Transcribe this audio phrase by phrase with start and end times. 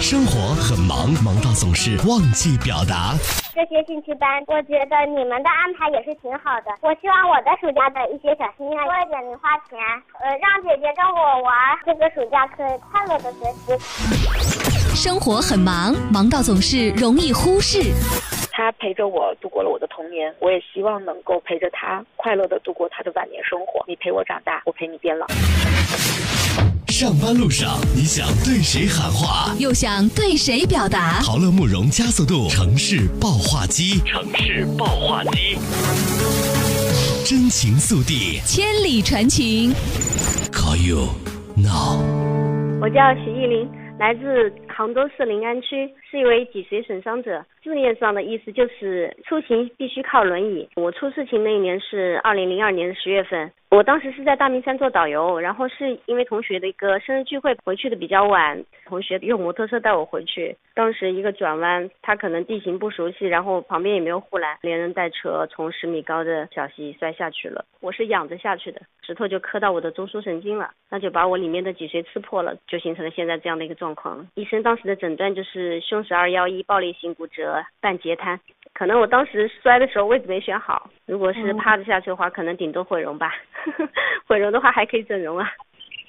[0.00, 3.12] 生活很忙，忙到总是忘记表达。
[3.52, 6.72] 这些兴趣班，我觉得你们的安排也是挺好的。
[6.80, 9.76] 我希望我的暑假的一些小心愿多一点零花钱，
[10.24, 11.52] 呃，让姐姐跟我玩，
[11.84, 13.76] 这个暑假可以快乐的学习。
[14.96, 17.92] 生活很忙，忙到总是容易忽视。
[18.52, 23.84] 他陪着我度过了我的童年，我也希望能够陪着他快乐的度过他的晚年生活。
[23.86, 25.26] 你陪我长大，我陪你变老。
[27.00, 31.18] 上班路上，你想对谁喊话，又想对谁表达？
[31.22, 35.56] 陶乐慕容加速度城市爆话机，城市爆话机，
[37.24, 39.72] 真情速递，千里传情。
[40.52, 41.08] Call you
[41.56, 42.04] now。
[42.82, 43.66] 我叫徐艺林，
[43.98, 47.44] 来自杭州市临安区，是一位脊髓损伤者。
[47.62, 50.66] 字面上的意思就是出行必须靠轮椅。
[50.76, 53.52] 我出事情那一年是二零零二年的十月份。
[53.70, 60.56] 我当时是在大明山做导游，然后是因为同学的一个生日聚会回去的比较晚，同学用摩托车带我回去。
[60.74, 67.64] 当时一个转弯，他可能地形不熟悉，然后旁边也没有护栏，连人带车从十米高的小溪摔下去了。
[67.80, 74.26] 我是仰着下去的，石头就磕到我的中枢神经了，那就把我里面的脊髓刺破了，就形成了现在这样的一个状况。
[74.34, 78.38] 医生当时的诊断就是胸十二幺一爆裂性骨折半截瘫。
[78.72, 83.34] 可能我当时摔的时候位置没选好，如果是趴着下去的话，可能顶多毁容吧。
[84.26, 85.50] 毁容的话还可以整容啊。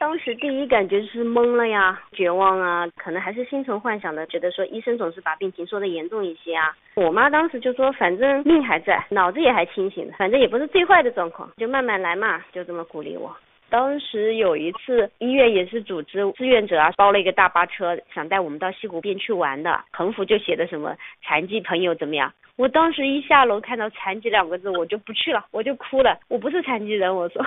[0.00, 6.74] 当时第一感觉就是懵了呀，绝望啊，可能还是心存幻想的，觉得说医生总是把病情说的严重一些啊。
[6.96, 13.34] 我妈当时就说，反正命还在，脑子也还清醒的，反正也不是最坏的状况，就慢慢来嘛，就这么鼓励我。
[13.74, 22.32] 当时有一次，医院也是组织志愿者啊，包了一个大巴车，想带我们到西湖边去玩的，横幅就写的什么残疾朋友怎么样？
[22.54, 26.16] 我当时一下楼看到残疾两个字，我就不去了， 我就哭了。
[26.28, 27.44] 我不是残疾人，我说。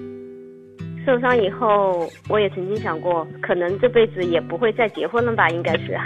[1.06, 5.98] 受伤以后，我也曾经想过，可能这辈子也不会再结婚了吧，应该是。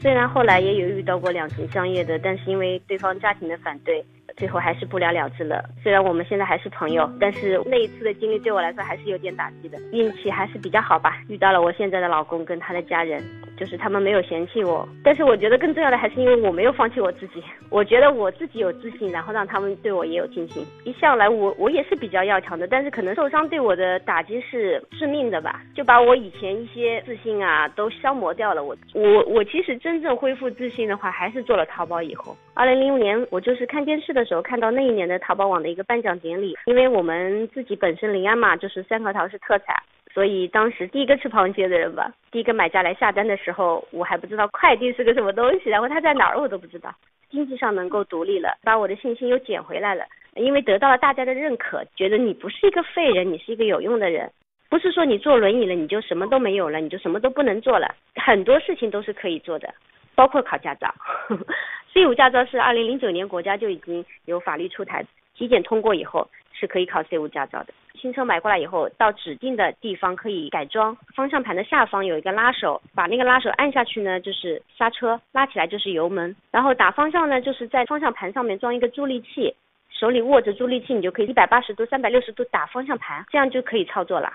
[0.00, 4.04] 虽然后来也有遇到过两情相悦的，但是因为对方家庭的反对。
[4.36, 5.64] 最后还是不了了之了。
[5.82, 9.78] 虽然我们现在还是朋友，但是那一次的经历对我来说还是有点打击的。
[9.92, 13.22] 运气还是比较好吧，遇到了我现在的老公跟他的家人，
[13.56, 14.86] 就是他们没有嫌弃我。
[15.02, 17.42] 但是我觉得更重要的还是因为我没有放弃我自己。
[17.70, 20.62] 我觉得我自己有自信，然后让他们对我也有信心。
[20.84, 28.62] 一向来我我也是比较要强的，但是可能受伤对我的打击是致命的吧，就把我以前一些自信啊都消磨掉了。
[28.62, 32.36] 我我我其实真正恢复自信的话，还是做了淘宝以后。
[32.52, 34.26] 二零零五年我就是看电视的。
[34.26, 39.76] 时候看到那一年的淘宝网的一个颁奖典礼，因为我们自己本身临安嘛，就是三核桃是特产，
[40.16, 46.90] 所以当时第一个吃螃蟹的人吧，第一个买家来下单的时候，我还不知道快递是个什么东西，然后他在哪儿我都不知道，
[47.28, 50.06] 经济上能够独立了，把我的信心又捡回来了，
[50.36, 54.32] 因为得到了大家的认可，觉得你不是一个废人，你是一个有用的人，
[54.70, 59.68] 不是说你坐轮椅了你就什么都没有了，你就什么都不能做了，很多事情都是可以做的。
[60.14, 60.94] 包括考驾照，
[61.92, 65.04] C 五驾照是二零零九年国家就已经有法律出台，
[65.36, 67.74] 体检通过以后是可以考 C 五驾照的。
[68.06, 76.36] 新车买过来以后，到指定的地方可以改装，方向盘的下方有一个拉手，把那个拉手按下去呢，就是刹车，拉起来就是油门。
[76.52, 79.52] 然后打方向呢，就是在方向盘上面装一个助力器，
[79.90, 84.32] 手里握着助力器，你就可以一百八十度、三百六十度打方向盘，这样就可以操作了。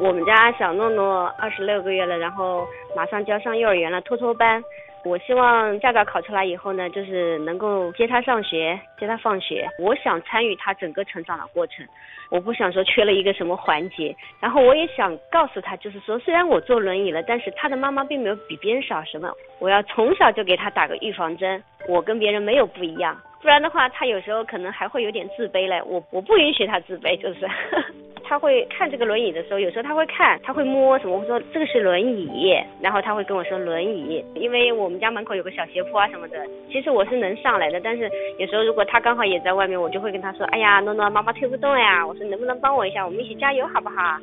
[0.00, 4.60] 我们家小诺诺二十六个月了，然后马上就要上幼儿园了，托托班。
[5.04, 9.66] 我希望驾照考出来以后呢，就是能够接他上学，接他放学。
[9.78, 11.86] 我想参与他整个成长的过程，
[12.30, 14.14] 我不想说缺了一个什么环节。
[14.40, 19.32] 然后我也想告诉他，就是说虽然我坐轮椅了，但是他的妈妈并没有比别人少什么。
[19.60, 23.16] 我要从小就给他打个预防针，我跟别人没有不一样。
[23.40, 25.80] 不然的话，他有时候可能还会有点自卑嘞。
[25.86, 27.48] 我我不允许他自卑，就是
[28.28, 31.16] 他会看这个轮椅的时候，有时候他会看，他会摸什么。
[31.16, 36.44] 我说这个是轮椅，然后他会跟我说轮椅，因为我们家门口有个小斜坡啊什么的。
[36.70, 42.04] 其实我是能上来的，但是有时候如果他刚好也在外面，我就会跟他说，哎呀，诺诺，妈妈推不动呀。
[42.04, 44.18] 我说能不能帮我一下，我们一起加油好不好？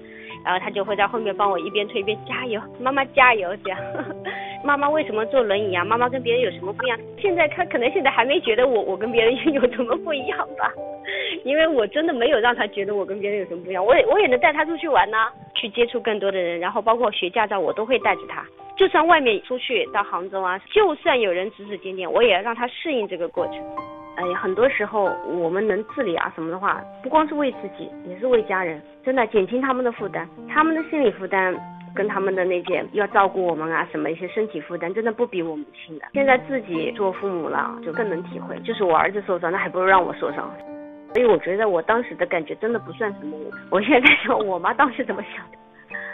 [0.46, 3.80] 然后他就会在后面帮我一边推一边加油，妈妈加油这样。
[4.64, 5.84] 妈妈为什么坐轮椅啊？
[5.84, 6.98] 妈妈跟别人有什么不一样？
[7.20, 10.72] 现在他可能现在还没觉得我我跟别人有什么不一样吧，
[11.44, 13.86] 因为我真的没有让他觉得我跟别人有什么不一样。
[13.86, 15.18] 我也我也能带他出去玩呢，
[15.56, 18.46] 去接触更多的人，然后包括学驾照，我都会带着他。
[18.78, 23.56] 就算外面出去到杭州啊，就算有人指指点点，我也要让他适应这个过程。
[24.18, 31.56] 哎呀，很多时候我们能自理啊什么的话，不光是为自己，也是为家人，真的减轻他们的负担，他们的心理负担。
[31.96, 36.06] 跟他们的那些要照顾我们啊，什么一些身体负担，真的不比我们轻的。
[36.12, 38.60] 现在自己做父母了，就更能体会。
[38.66, 40.54] 就是我儿子受伤，那还不如让我受伤。
[41.14, 43.38] 所以我觉得我当时的感觉真的不算什么。
[43.70, 45.58] 我现在想，我妈当时怎么想的？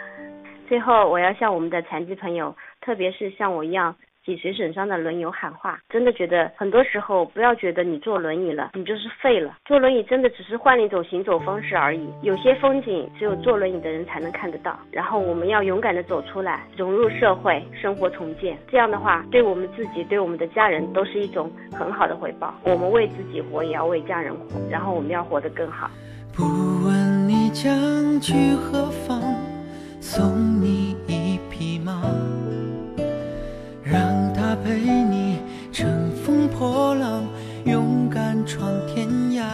[0.68, 3.96] 最后，我要向我们的残疾朋友特别是像我一样。
[4.24, 9.58] 脊髓损伤的轮友喊话，真的觉得很多时候不要觉得你坐轮椅了，你就是废了。
[9.64, 12.08] 坐轮椅真的只是换了一种行走方式而已。
[12.22, 14.78] 有些风景只有坐轮椅的人才能看得到。
[14.92, 18.56] 然后我们要勇敢的走出来，融入社会，生活重建。
[18.70, 22.54] 这样的话，对我们自己，对我们的家人都是一种很好的回报。
[22.62, 24.46] 我们为自己活，也要为家人活。
[24.70, 25.90] 然后我们要活得更好。
[26.32, 26.44] 不
[26.86, 27.72] 问你将
[28.20, 29.20] 去何方，
[30.00, 30.22] 送
[30.62, 31.21] 你一
[34.72, 35.38] 陪你
[35.70, 37.24] 乘风破浪，
[37.66, 39.44] 勇敢闯天涯。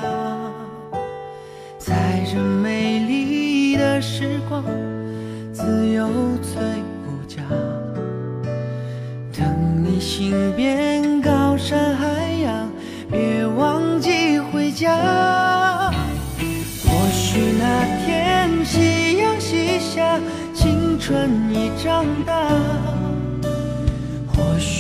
[1.76, 4.62] 在这美丽的时光，
[5.53, 6.09] 自由
[6.41, 6.62] 最
[7.03, 7.43] 无价。
[9.37, 9.44] 等
[9.82, 12.06] 你行遍高山海
[12.44, 12.71] 洋，
[13.11, 15.91] 别忘记回家。
[16.85, 20.21] 或许那天夕阳西下，
[20.55, 22.98] 青春已长大。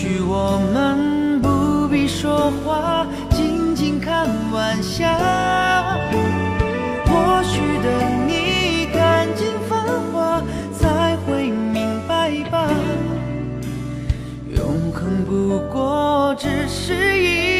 [0.08, 5.14] 许我们不必说话，静静看晚霞。
[7.04, 12.70] 或许等你看尽繁华，才会明白吧。
[14.56, 17.57] 永恒不过只是一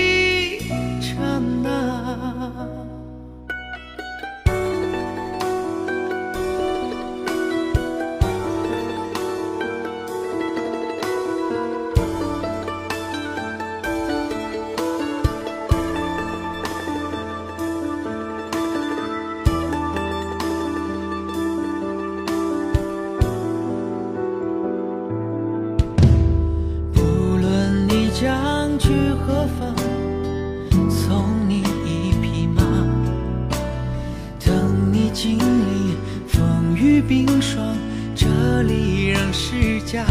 [38.61, 40.05] 这里仍是家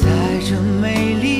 [0.00, 0.08] 在
[0.48, 1.33] 这美丽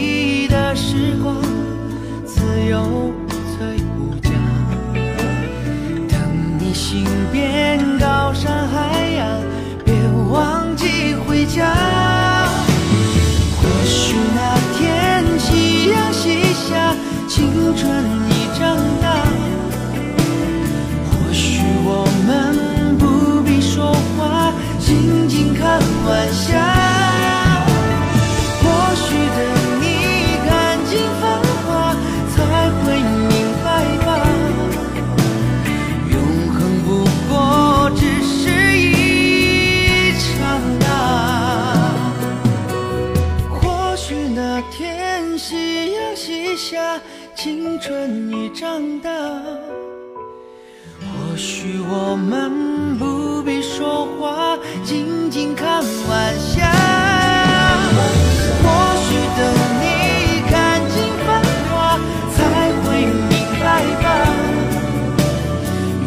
[47.74, 49.10] 青春已长大
[51.00, 56.70] 或许我们不必说话静静看晚霞。
[58.62, 58.64] 或
[59.02, 59.42] 许等
[59.82, 59.84] 你
[60.48, 61.98] 看尽繁华
[62.36, 62.38] 才
[62.84, 62.84] 会
[63.28, 63.64] 明白
[64.04, 64.06] 吧。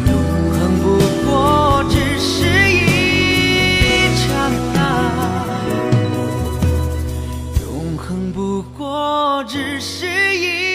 [0.06, 0.10] 永
[0.54, 0.86] 恒不
[1.26, 2.32] 过只是
[2.72, 2.72] 一
[4.16, 4.24] 刹
[4.72, 4.76] 那
[7.60, 7.68] 永
[7.98, 10.67] 恒不过只是一